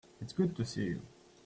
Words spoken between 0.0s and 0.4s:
It's